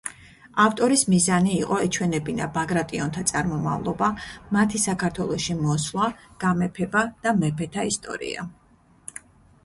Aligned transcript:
ავტორის 0.61 1.01
მიზანი 1.13 1.51
იყო 1.55 1.75
ეჩვენებინა 1.87 2.45
ბაგრატიონთა 2.55 3.23
წარმომავლობა, 3.31 4.07
მათი 4.57 4.81
საქართველოში 4.85 5.57
მოსვლა, 5.59 6.07
გამეფება 6.45 7.03
და 7.27 7.35
მეფეთა 7.43 7.85
ისტორია. 7.91 8.47